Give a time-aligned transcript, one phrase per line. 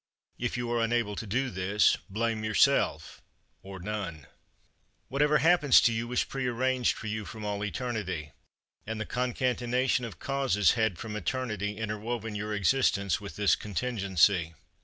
[0.39, 3.21] If you are unable to do this, blame yourself
[3.61, 4.21] or none.
[4.21, 4.27] 5.
[5.09, 8.31] Whatever happens to you was prearranged for you from all eternity;
[8.87, 14.55] and the concatenation of causes had from eternity interwoven your existence with this contingency.